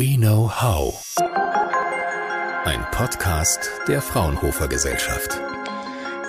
[0.00, 0.98] We Know How.
[2.64, 5.38] Ein Podcast der Fraunhofer Gesellschaft.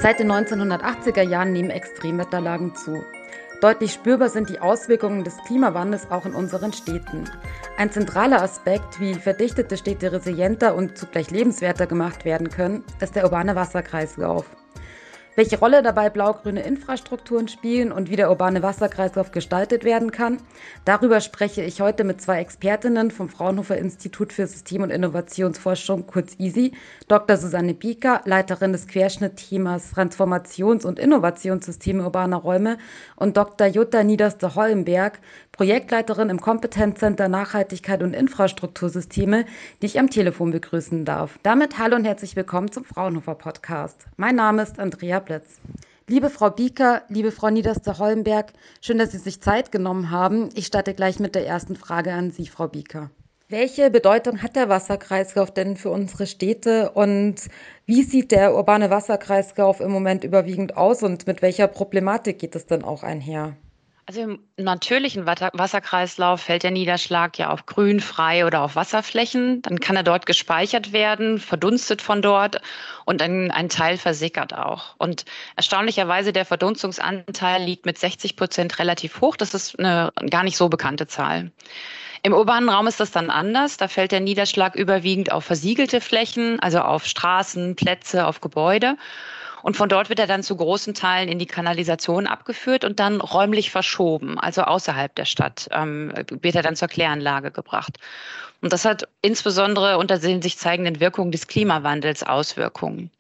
[0.01, 3.01] Seit den 1980er Jahren nehmen Extremwetterlagen zu.
[3.61, 7.29] Deutlich spürbar sind die Auswirkungen des Klimawandels auch in unseren Städten.
[7.77, 13.23] Ein zentraler Aspekt, wie verdichtete Städte resilienter und zugleich lebenswerter gemacht werden können, ist der
[13.23, 14.47] urbane Wasserkreislauf.
[15.34, 20.39] Welche Rolle dabei blau-grüne Infrastrukturen spielen und wie der urbane Wasserkreislauf gestaltet werden kann,
[20.84, 26.36] darüber spreche ich heute mit zwei Expertinnen vom Fraunhofer Institut für System- und Innovationsforschung, kurz
[26.38, 26.74] ISI,
[27.07, 27.38] Dr.
[27.38, 32.77] Susanne Bieker, Leiterin des Querschnittthemas Transformations- und Innovationssysteme urbaner Räume
[33.16, 33.68] und Dr.
[33.68, 35.20] Jutta Niederste-Hollenberg,
[35.52, 39.46] Projektleiterin im Kompetenzcenter Nachhaltigkeit und Infrastruktursysteme,
[39.82, 41.38] die ich am Telefon begrüßen darf.
[41.44, 44.05] Damit hallo und herzlich willkommen zum Fraunhofer Podcast.
[44.16, 45.60] Mein Name ist Andrea Blitz.
[46.08, 50.50] Liebe Frau Bieker, liebe Frau Niederster-Hollenberg, schön, dass Sie sich Zeit genommen haben.
[50.55, 53.12] Ich starte gleich mit der ersten Frage an Sie, Frau Bieker.
[53.49, 57.36] Welche Bedeutung hat der Wasserkreislauf denn für unsere Städte und
[57.85, 62.66] wie sieht der urbane Wasserkreislauf im Moment überwiegend aus und mit welcher Problematik geht es
[62.66, 63.57] denn auch einher?
[64.11, 69.61] Also im natürlichen Wasserkreislauf fällt der Niederschlag ja auf Grün, frei oder auf Wasserflächen.
[69.61, 72.61] Dann kann er dort gespeichert werden, verdunstet von dort
[73.05, 74.95] und ein, ein Teil versickert auch.
[74.97, 75.23] Und
[75.55, 79.37] erstaunlicherweise der Verdunstungsanteil liegt mit 60 Prozent relativ hoch.
[79.37, 81.49] Das ist eine gar nicht so bekannte Zahl.
[82.21, 83.77] Im urbanen Raum ist das dann anders.
[83.77, 88.97] Da fällt der Niederschlag überwiegend auf versiegelte Flächen, also auf Straßen, Plätze, auf Gebäude.
[89.63, 93.21] Und von dort wird er dann zu großen Teilen in die Kanalisation abgeführt und dann
[93.21, 97.97] räumlich verschoben, also außerhalb der Stadt, ähm, wird er dann zur Kläranlage gebracht.
[98.61, 103.11] Und das hat insbesondere unter den sich zeigenden Wirkungen des Klimawandels Auswirkungen.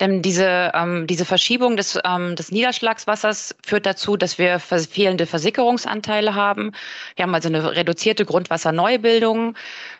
[0.00, 6.34] Denn diese, ähm, diese Verschiebung des, ähm, des Niederschlagswassers führt dazu, dass wir fehlende Versickerungsanteile
[6.34, 6.72] haben.
[7.16, 9.54] Wir haben also eine reduzierte Grundwasserneubildung.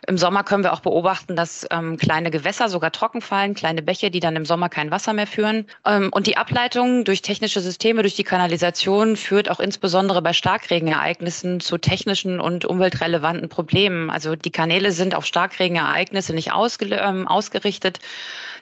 [0.07, 4.11] Im Sommer können wir auch beobachten, dass ähm, kleine Gewässer sogar trocken fallen, kleine Bäche,
[4.11, 5.65] die dann im Sommer kein Wasser mehr führen.
[5.85, 11.59] Ähm, und die Ableitung durch technische Systeme, durch die Kanalisation führt auch insbesondere bei Starkregenereignissen
[11.59, 14.09] zu technischen und umweltrelevanten Problemen.
[14.09, 17.99] Also die Kanäle Kanäle sind auf Starkregenereignisse nicht ähm, ausgerichtet.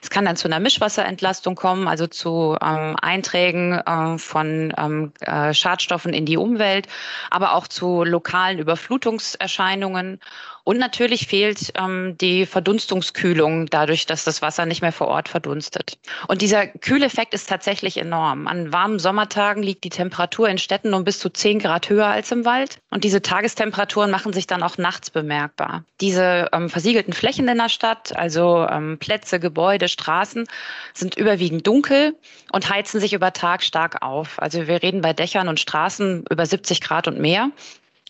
[0.00, 5.52] Es kann dann zu einer Mischwasserentlastung kommen, also zu ähm, Einträgen äh, von ähm, äh,
[5.52, 6.86] Schadstoffen in die Umwelt,
[7.30, 10.20] aber auch zu lokalen Überflutungserscheinungen.
[10.64, 15.98] Und natürlich fehlt ähm, die Verdunstungskühlung dadurch, dass das Wasser nicht mehr vor Ort verdunstet.
[16.26, 18.46] Und dieser Kühleffekt ist tatsächlich enorm.
[18.46, 22.32] An warmen Sommertagen liegt die Temperatur in Städten um bis zu 10 Grad höher als
[22.32, 22.78] im Wald.
[22.88, 25.84] Und diese Tagestemperaturen machen sich dann auch nachts bemerkbar.
[26.00, 30.46] Diese ähm, versiegelten Flächen in der Stadt, also ähm, Plätze, Gebäude, Straßen,
[30.94, 32.16] sind überwiegend dunkel
[32.52, 34.40] und heizen sich über Tag stark auf.
[34.40, 37.50] Also wir reden bei Dächern und Straßen über 70 Grad und mehr.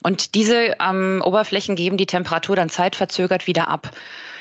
[0.04, 3.90] Und diese ähm, Oberflächen geben die Temperatur dann zeitverzögert wieder ab.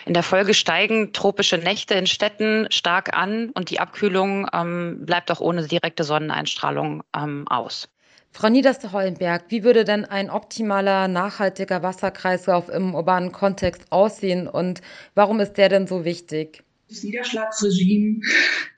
[0.06, 5.32] In der Folge steigen tropische Nächte in Städten stark an und die Abkühlung ähm, bleibt
[5.32, 7.88] auch ohne direkte Sonneneinstrahlung ähm, aus.
[8.32, 14.82] Frau Niederste-Hollenberg, wie würde denn ein optimaler, nachhaltiger Wasserkreislauf im urbanen Kontext aussehen und
[15.16, 16.66] warum ist der denn so wichtig?
[16.90, 18.22] Das Niederschlagsregime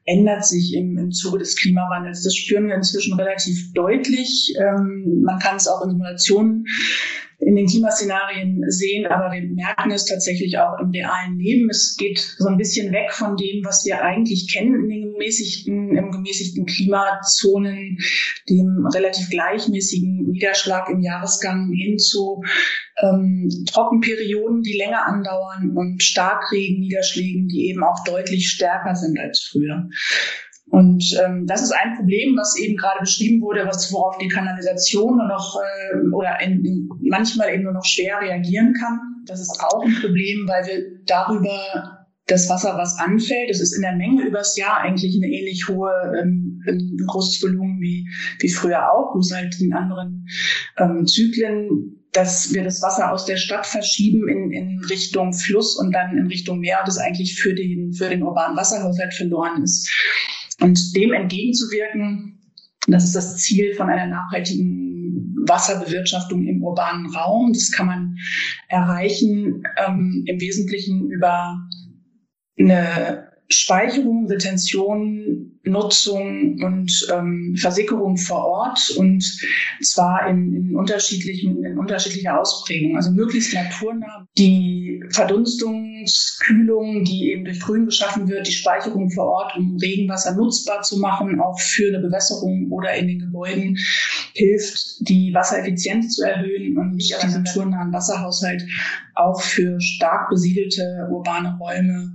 [0.05, 2.23] ändert sich im, im Zuge des Klimawandels.
[2.23, 4.53] Das spüren wir inzwischen relativ deutlich.
[4.57, 6.65] Ähm, man kann es auch in Simulationen
[7.45, 11.69] in den Klimaszenarien sehen, aber wir merken es tatsächlich auch im realen Leben.
[11.69, 15.95] Es geht so ein bisschen weg von dem, was wir eigentlich kennen in den gemäßigten,
[15.95, 17.99] im gemäßigten Klimazonen,
[18.49, 22.41] dem relativ gleichmäßigen Niederschlag im Jahresgang hin zu
[23.03, 29.87] ähm, Trockenperioden, die länger andauern und Starkregenniederschlägen, die eben auch deutlich stärker sind als früher.
[30.67, 35.17] Und ähm, das ist ein Problem, was eben gerade beschrieben wurde, was worauf die Kanalisation
[35.17, 38.99] nur noch äh, oder in, in, manchmal eben nur noch schwer reagieren kann.
[39.25, 43.83] Das ist auch ein Problem, weil wir darüber das Wasser, was anfällt, das ist in
[43.83, 48.07] der Menge übers Jahr eigentlich eine ähnlich hohe, ähm, ein großes Volumen wie,
[48.39, 50.27] wie früher auch, bloß halt in anderen
[50.77, 55.91] ähm, Zyklen dass wir das Wasser aus der Stadt verschieben in, in Richtung Fluss und
[55.93, 59.91] dann in Richtung Meer das eigentlich für den, für den urbanen Wasserhaushalt verloren ist.
[60.61, 62.39] Und dem entgegenzuwirken,
[62.87, 67.53] das ist das Ziel von einer nachhaltigen Wasserbewirtschaftung im urbanen Raum.
[67.53, 68.17] Das kann man
[68.69, 71.57] erreichen ähm, im Wesentlichen über
[72.57, 79.23] eine Speicherung, Retention, Nutzung und ähm, Versickerung vor Ort und
[79.81, 84.27] zwar in, in, unterschiedlichen, in unterschiedlicher Ausprägung, also möglichst naturnah.
[84.37, 90.81] Die Verdunstungskühlung, die eben durch Grün geschaffen wird, die Speicherung vor Ort, um Regenwasser nutzbar
[90.81, 93.77] zu machen, auch für eine Bewässerung oder in den Gebäuden,
[94.33, 98.63] hilft, die Wassereffizienz zu erhöhen und diesen naturnahen Wasserhaushalt
[99.15, 102.14] auch für stark besiedelte urbane Räume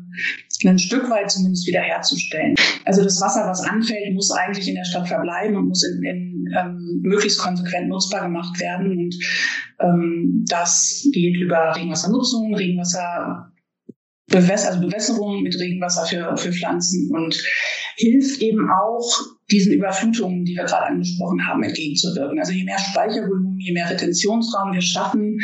[0.65, 2.55] ein Stück weit zumindest wiederherzustellen.
[2.85, 6.49] Also das Wasser, was anfällt, muss eigentlich in der Stadt verbleiben und muss in, in
[6.59, 8.91] ähm, möglichst konsequent nutzbar gemacht werden.
[8.99, 9.15] Und
[9.81, 13.51] ähm, das geht über Regenwassernutzung, Regenwasser
[14.31, 17.43] Bewässer, also Bewässerung mit Regenwasser für, für Pflanzen und
[17.97, 19.11] hilft eben auch,
[19.51, 22.39] diesen Überflutungen, die wir gerade angesprochen haben, entgegenzuwirken.
[22.39, 25.41] Also je mehr Speichervolumen, je mehr Retentionsraum wir schaffen,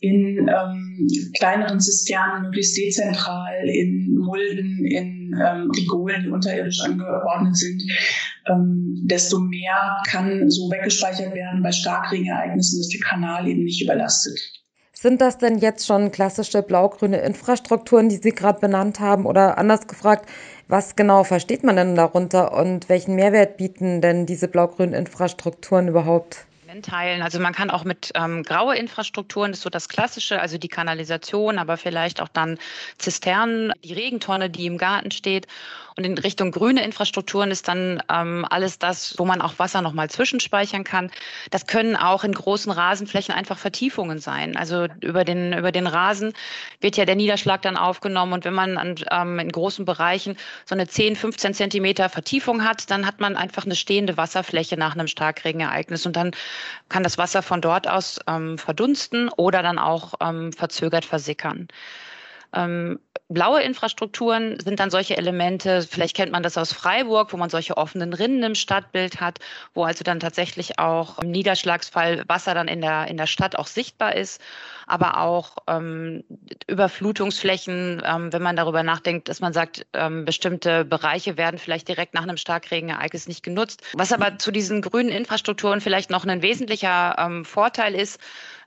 [0.00, 1.08] in ähm,
[1.38, 7.82] kleineren Zisternen, möglichst dezentral, in Mulden, in ähm, Rigolen, die unterirdisch angeordnet sind,
[8.48, 14.38] ähm, desto mehr kann so weggespeichert werden bei Starkregenereignissen, dass der Kanal eben nicht überlastet.
[14.92, 19.26] Sind das denn jetzt schon klassische blau-grüne Infrastrukturen, die Sie gerade benannt haben?
[19.26, 20.26] Oder anders gefragt,
[20.68, 26.45] was genau versteht man denn darunter und welchen Mehrwert bieten denn diese blau-grünen Infrastrukturen überhaupt?
[26.82, 27.22] Teilen.
[27.22, 30.68] Also man kann auch mit ähm, graue Infrastrukturen, das ist so das Klassische, also die
[30.68, 32.58] Kanalisation, aber vielleicht auch dann
[32.98, 35.46] Zisternen, die Regentonne, die im Garten steht.
[35.96, 40.10] Und in Richtung grüne Infrastrukturen ist dann ähm, alles das, wo man auch Wasser nochmal
[40.10, 41.10] zwischenspeichern kann.
[41.50, 44.58] Das können auch in großen Rasenflächen einfach Vertiefungen sein.
[44.58, 46.34] Also über den, über den Rasen
[46.82, 48.34] wird ja der Niederschlag dann aufgenommen.
[48.34, 52.90] Und wenn man an, ähm, in großen Bereichen so eine 10, 15 Zentimeter Vertiefung hat,
[52.90, 56.04] dann hat man einfach eine stehende Wasserfläche nach einem Starkregenereignis.
[56.04, 56.32] Und dann
[56.90, 61.68] kann das Wasser von dort aus ähm, verdunsten oder dann auch ähm, verzögert versickern.
[62.52, 62.98] Ähm,
[63.28, 67.76] blaue Infrastrukturen sind dann solche Elemente, vielleicht kennt man das aus Freiburg, wo man solche
[67.76, 69.38] offenen Rinnen im Stadtbild hat,
[69.74, 73.66] wo also dann tatsächlich auch im Niederschlagsfall Wasser dann in der, in der Stadt auch
[73.66, 74.40] sichtbar ist,
[74.86, 76.24] aber auch ähm,
[76.68, 82.14] Überflutungsflächen, ähm, wenn man darüber nachdenkt, dass man sagt, ähm, bestimmte Bereiche werden vielleicht direkt
[82.14, 83.82] nach einem Starkregenereignis nicht genutzt.
[83.94, 88.20] Was aber zu diesen grünen Infrastrukturen vielleicht noch ein wesentlicher ähm, Vorteil ist,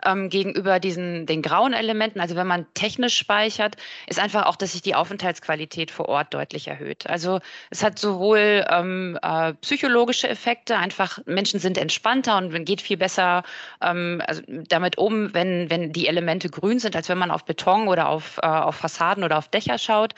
[0.06, 2.20] ähm, gegenüber diesen den grauen Elementen.
[2.20, 3.76] Also wenn man technisch speichert,
[4.08, 7.08] ist einfach auch, dass sich die Aufenthaltsqualität vor Ort deutlich erhöht.
[7.08, 7.40] Also
[7.70, 12.98] es hat sowohl ähm, äh, psychologische Effekte, einfach Menschen sind entspannter und man geht viel
[12.98, 13.44] besser
[13.82, 17.88] ähm, also damit um, wenn, wenn die Elemente grün sind, als wenn man auf Beton
[17.88, 20.16] oder auf, äh, auf Fassaden oder auf Dächer schaut.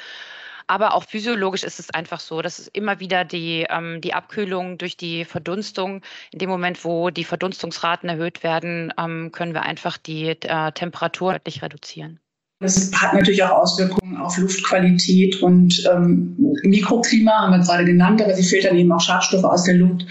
[0.68, 4.78] Aber auch physiologisch ist es einfach so, dass es immer wieder die, ähm, die Abkühlung
[4.78, 6.02] durch die Verdunstung,
[6.32, 11.34] in dem Moment, wo die Verdunstungsraten erhöht werden, ähm, können wir einfach die äh, Temperatur
[11.34, 12.20] deutlich reduzieren.
[12.62, 18.36] Das hat natürlich auch Auswirkungen auf Luftqualität und ähm, Mikroklima, haben wir gerade genannt, aber
[18.36, 20.06] sie filtern eben auch Schadstoffe aus der Luft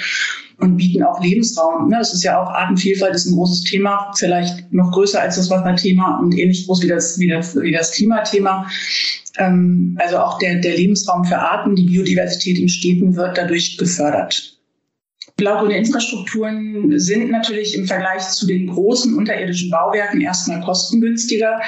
[0.61, 1.89] und bieten auch Lebensraum.
[1.89, 1.97] Ne?
[1.99, 6.19] Das ist ja auch Artenvielfalt ist ein großes Thema, vielleicht noch größer als das Wasserthema
[6.19, 8.67] und ähnlich groß wie das, wie das, wie das Klimathema.
[9.39, 14.57] Ähm, also auch der, der Lebensraum für Arten, die Biodiversität in Städten wird dadurch gefördert.
[15.37, 21.61] Blaugrüne Infrastrukturen sind natürlich im Vergleich zu den großen unterirdischen Bauwerken erstmal kostengünstiger.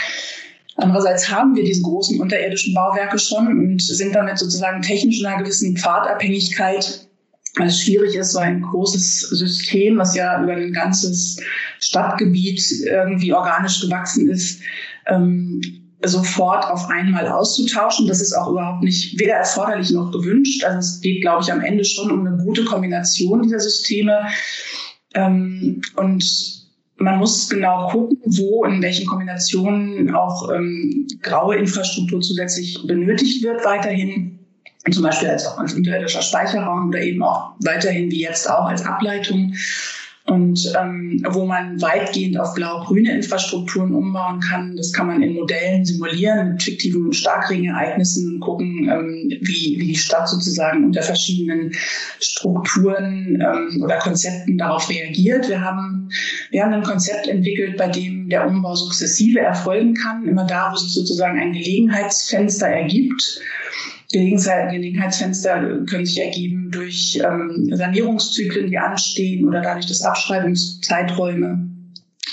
[0.77, 5.43] Andererseits haben wir diese großen unterirdischen Bauwerke schon und sind damit sozusagen technisch in einer
[5.43, 7.02] gewissen Pfadabhängigkeit
[7.57, 11.39] weil es schwierig ist, so ein großes System, was ja über ein ganzes
[11.81, 14.61] Stadtgebiet irgendwie organisch gewachsen ist,
[15.07, 15.61] ähm,
[16.05, 18.07] sofort auf einmal auszutauschen.
[18.07, 20.65] Das ist auch überhaupt nicht weder erforderlich noch gewünscht.
[20.65, 24.27] Also es geht, glaube ich, am Ende schon um eine gute Kombination dieser Systeme.
[25.15, 26.63] Ähm, und
[26.97, 33.65] man muss genau gucken, wo in welchen Kombinationen auch ähm, graue Infrastruktur zusätzlich benötigt wird
[33.65, 34.42] weiterhin
[34.91, 39.55] zum Beispiel als, als unterirdischer Speicherraum oder eben auch weiterhin wie jetzt auch als Ableitung.
[40.25, 45.85] Und ähm, wo man weitgehend auf blau-grüne Infrastrukturen umbauen kann, das kann man in Modellen
[45.85, 51.73] simulieren mit fiktiven Starkregenereignissen gucken, ähm, wie, wie die Stadt sozusagen unter verschiedenen
[52.21, 55.49] Strukturen ähm, oder Konzepten darauf reagiert.
[55.49, 56.09] Wir haben,
[56.53, 60.77] wir haben ein Konzept entwickelt, bei dem der Umbau sukzessive erfolgen kann, immer da, wo
[60.77, 63.41] sich sozusagen ein Gelegenheitsfenster ergibt
[64.13, 71.69] Gelegenheitsfenster können sich ergeben durch ähm, Sanierungszyklen, die anstehen oder dadurch, dass Abschreibungszeiträume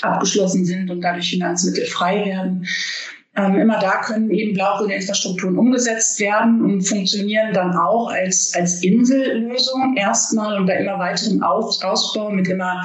[0.02, 2.66] abgeschlossen sind und dadurch Finanzmittel frei werden.
[3.36, 8.84] Ähm, immer da können eben blau-grüne Infrastrukturen umgesetzt werden und funktionieren dann auch als, als
[8.84, 12.84] Insellösung erstmal und bei immer weiteren Auf, Ausbau mit immer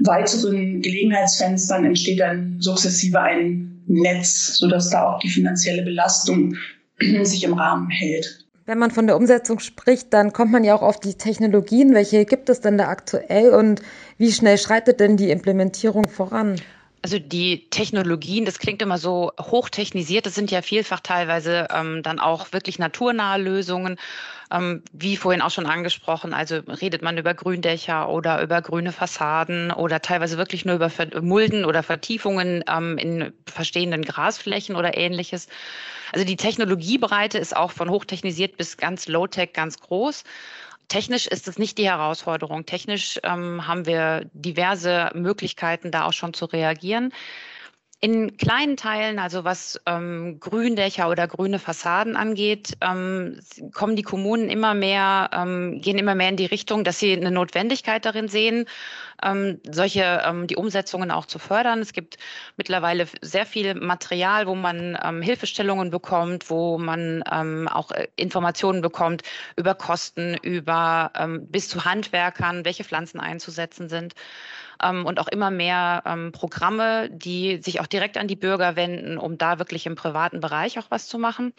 [0.00, 6.56] weiteren Gelegenheitsfenstern entsteht dann sukzessive ein Netz, sodass da auch die finanzielle Belastung
[7.22, 8.44] sich im Rahmen hält.
[8.66, 11.94] Wenn man von der Umsetzung spricht, dann kommt man ja auch auf die Technologien.
[11.94, 13.82] Welche gibt es denn da aktuell und
[14.16, 16.58] wie schnell schreitet denn die Implementierung voran?
[17.02, 22.18] Also die Technologien, das klingt immer so hochtechnisiert, das sind ja vielfach teilweise ähm, dann
[22.18, 23.98] auch wirklich naturnahe Lösungen.
[24.50, 29.70] Ähm, wie vorhin auch schon angesprochen, also redet man über Gründächer oder über grüne Fassaden
[29.70, 35.48] oder teilweise wirklich nur über Mulden oder Vertiefungen ähm, in verstehenden Grasflächen oder ähnliches.
[36.14, 40.22] Also die Technologiebreite ist auch von hochtechnisiert bis ganz low-tech ganz groß.
[40.86, 42.66] Technisch ist es nicht die Herausforderung.
[42.66, 47.12] Technisch ähm, haben wir diverse Möglichkeiten, da auch schon zu reagieren.
[47.98, 53.40] In kleinen Teilen, also was ähm, Gründächer oder grüne Fassaden angeht, ähm,
[53.72, 57.32] kommen die Kommunen immer mehr, ähm, gehen immer mehr in die Richtung, dass sie eine
[57.32, 58.66] Notwendigkeit darin sehen,
[59.22, 61.80] ähm, solche ähm, die Umsetzungen auch zu fördern.
[61.80, 62.16] Es gibt
[62.56, 67.22] mittlerweile sehr viel Material, wo man ähm, Hilfestellungen bekommt, wo man
[67.68, 69.22] auch äh, Informationen bekommt
[69.56, 71.10] über Kosten, über
[71.50, 74.14] bis zu Handwerkern, welche Pflanzen einzusetzen sind
[74.82, 79.18] ähm, und auch immer mehr ähm, Programme, die sich auch direkt an die Bürger wenden,
[79.18, 81.52] um da wirklich im privaten Bereich auch was zu machen.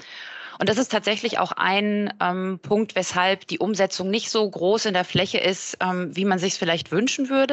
[0.60, 4.94] Und das ist tatsächlich auch ein ähm, Punkt, weshalb die Umsetzung nicht so groß in
[4.94, 7.45] der Fläche ist, ähm, wie man sich es vielleicht wünschen würde.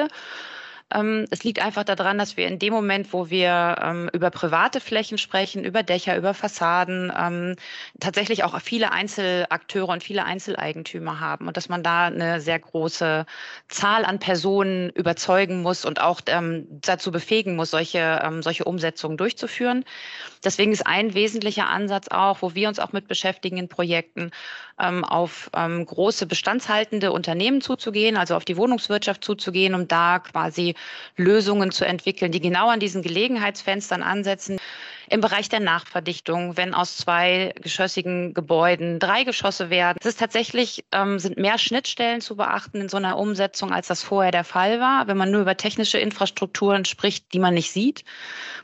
[0.95, 4.81] Ähm, es liegt einfach daran, dass wir in dem Moment, wo wir ähm, über private
[4.81, 7.57] Flächen sprechen, über Dächer, über Fassaden, ähm,
[8.01, 13.27] tatsächlich auch viele Einzelakteure und viele Einzeleigentümer haben und dass man da eine sehr große
[13.69, 19.85] Zahl an Personen überzeugen muss und auch dazu befähigen muss, solche, solche Umsetzungen durchzuführen.
[20.45, 24.31] Deswegen ist ein wesentlicher Ansatz auch, wo wir uns auch mit beschäftigen in Projekten,
[24.83, 30.75] auf große bestandshaltende Unternehmen zuzugehen, also auf die Wohnungswirtschaft zuzugehen, um da quasi
[31.17, 34.59] Lösungen zu entwickeln, die genau an diesen Gelegenheitsfenstern ansetzen
[35.13, 39.99] im Bereich der Nachverdichtung, wenn aus zwei geschossigen Gebäuden drei Geschosse werden.
[40.01, 44.03] Es ist tatsächlich, ähm, sind mehr Schnittstellen zu beachten in so einer Umsetzung, als das
[44.03, 48.05] vorher der Fall war, wenn man nur über technische Infrastrukturen spricht, die man nicht sieht.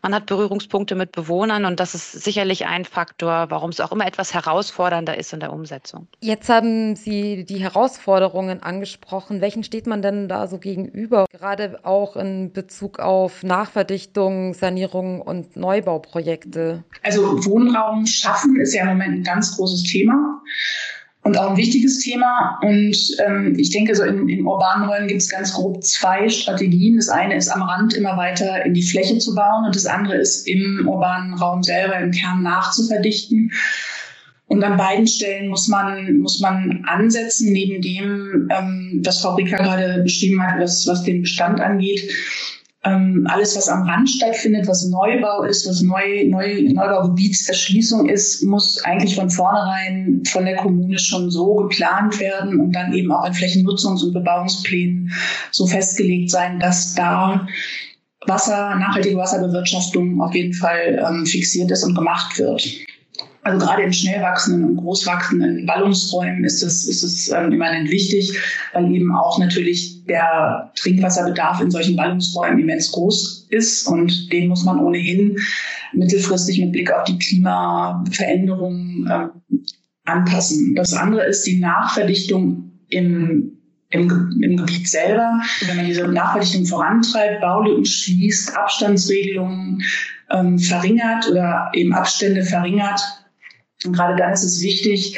[0.03, 4.07] Man hat Berührungspunkte mit Bewohnern und das ist sicherlich ein Faktor, warum es auch immer
[4.07, 6.09] etwas herausfordernder ist in der Umsetzung.
[6.21, 9.43] Jetzt haben Sie die Herausforderungen angesprochen.
[9.43, 11.27] Welchen steht man denn da so gegenüber?
[11.31, 16.38] Gerade auch in Bezug auf Nachverdichtung, Sanierung und Neubauprojekte.
[16.39, 16.85] Projekte?
[17.03, 20.41] Also Wohnraum schaffen ist ja im Moment ein ganz großes Thema
[21.23, 22.59] und auch ein wichtiges Thema.
[22.63, 26.97] Und ähm, ich denke, so in, in urbanen Räumen gibt es ganz grob zwei Strategien.
[26.97, 30.17] Das eine ist am Rand immer weiter in die Fläche zu bauen und das andere
[30.17, 33.53] ist im urbanen Raum selber im Kern nachzuverdichten.
[34.47, 39.59] Und an beiden Stellen muss man, muss man ansetzen, neben dem, ähm, was Frau Rika
[39.59, 42.11] gerade beschrieben hat, was, was den Bestand angeht
[42.85, 48.83] ähm, alles, was am Rand stattfindet, was Neubau ist, was Neu, Neu, Neubaugebietserschließung ist, muss
[48.85, 53.33] eigentlich von vornherein von der Kommune schon so geplant werden und dann eben auch in
[53.33, 55.11] Flächennutzungs- und Bebauungsplänen
[55.51, 57.47] so festgelegt sein, dass da
[58.27, 62.63] Wasser, nachhaltige Wasserbewirtschaftung auf jeden Fall ähm, fixiert ist und gemacht wird.
[63.49, 67.91] Also gerade in schnell wachsenden und groß wachsenden Ballungsräumen ist es, ist es ähm, immanent
[67.91, 68.39] wichtig,
[68.75, 74.65] weil eben auch natürlich der Trinkwasserbedarf in solchen Ballungsräumen immens groß ist und den muss
[74.65, 75.37] man ohnehin
[75.95, 79.29] mittelfristig mit Blick auf die Klimaveränderungen äh,
[80.05, 80.75] anpassen.
[80.75, 83.55] Das andere ist die Nachverdichtung im
[83.91, 85.41] im, im Gebiet selber.
[85.67, 89.83] Wenn man diese Nachverdichtung vorantreibt, Baulücken schließt, Abstandsregelungen
[90.31, 93.01] ähm, verringert oder eben Abstände verringert,
[93.85, 95.17] und gerade dann ist es wichtig,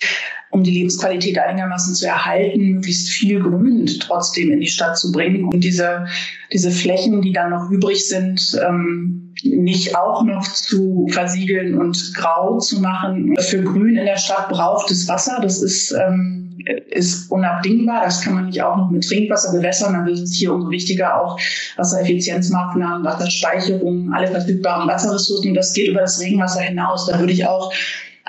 [0.51, 5.45] um die Lebensqualität einigermaßen zu erhalten, möglichst viel Grün trotzdem in die Stadt zu bringen
[5.45, 6.07] und diese,
[6.53, 12.59] diese Flächen, die dann noch übrig sind, ähm, nicht auch noch zu versiegeln und grau
[12.59, 13.35] zu machen.
[13.39, 15.39] Für Grün in der Stadt braucht es Wasser.
[15.41, 16.59] Das ist, ähm,
[16.91, 18.03] ist unabdingbar.
[18.05, 19.95] Das kann man nicht auch noch mit Trinkwasser bewässern.
[19.95, 21.39] Dann ist es hier umso wichtiger auch
[21.77, 25.55] Wassereffizienzmaßnahmen, Wasserspeicherung, alle verfügbaren Wasserressourcen.
[25.55, 27.07] Das geht über das Regenwasser hinaus.
[27.07, 27.73] Da würde ich auch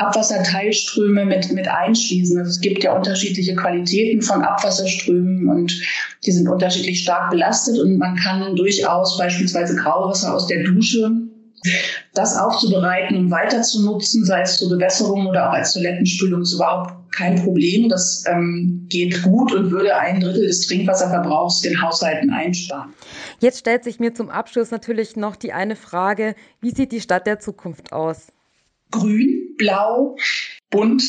[0.02, 2.38] Abwasserteilströme mit, mit einschließen.
[2.38, 5.80] Also es gibt ja unterschiedliche Qualitäten von Abwasserströmen und
[6.26, 11.12] die sind unterschiedlich stark belastet und man kann durchaus beispielsweise Grauwasser aus der Dusche
[12.14, 16.54] das aufzubereiten und weiter zu nutzen, sei es zur Bewässerung oder auch als Toilettenspülung, ist
[16.54, 17.88] überhaupt kein Problem.
[17.88, 22.94] Das ähm, geht gut und würde ein Drittel des Trinkwasserverbrauchs den Haushalten einsparen.
[23.40, 27.28] Jetzt stellt sich mir zum Abschluss natürlich noch die eine Frage, wie sieht die Stadt
[27.28, 28.32] der Zukunft aus?
[28.92, 30.18] Grün, blau,
[30.70, 31.04] bunt.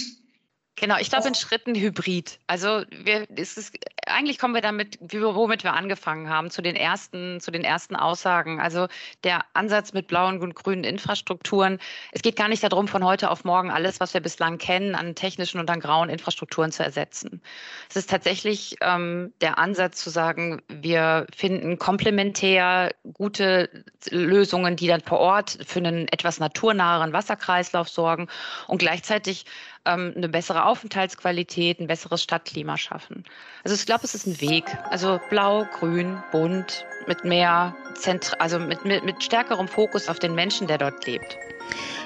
[0.76, 2.38] Genau, ich glaube in Schritten Hybrid.
[2.46, 3.72] Also wir, es ist
[4.12, 8.60] eigentlich kommen wir damit, womit wir angefangen haben, zu den ersten, zu den ersten Aussagen.
[8.60, 8.88] Also
[9.24, 11.78] der Ansatz mit blauen und grünen Infrastrukturen.
[12.12, 15.14] Es geht gar nicht darum, von heute auf morgen alles, was wir bislang kennen, an
[15.14, 17.40] technischen und an grauen Infrastrukturen zu ersetzen.
[17.88, 25.00] Es ist tatsächlich ähm, der Ansatz zu sagen, wir finden komplementär gute Lösungen, die dann
[25.00, 28.28] vor Ort für einen etwas naturnaheren Wasserkreislauf sorgen
[28.68, 29.44] und gleichzeitig
[29.84, 33.24] ähm, eine bessere Aufenthaltsqualität, ein besseres Stadtklima schaffen.
[33.64, 34.64] Also ich glaube, es ist ein Weg.
[34.90, 40.34] Also blau, grün, bunt, mit mehr Zentr also mit, mit, mit stärkerem Fokus auf den
[40.34, 41.36] Menschen, der dort lebt.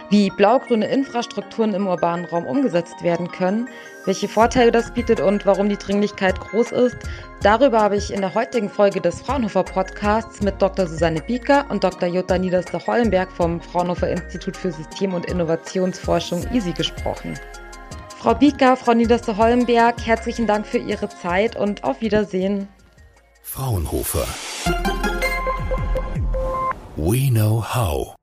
[0.09, 3.69] Wie blau-grüne Infrastrukturen im urbanen Raum umgesetzt werden können,
[4.05, 6.97] welche Vorteile das bietet und warum die Dringlichkeit groß ist,
[7.43, 10.87] darüber habe ich in der heutigen Folge des Fraunhofer Podcasts mit Dr.
[10.87, 12.09] Susanne Bieker und Dr.
[12.09, 17.37] Jutta Niederster-Hollenberg vom Fraunhofer Institut für System- und Innovationsforschung ISI gesprochen.
[18.19, 22.69] Frau Bieker, Frau Niederste-Hollenberg, herzlichen Dank für Ihre Zeit und auf Wiedersehen.
[23.43, 24.27] Fraunhofer.
[26.97, 28.17] We know how.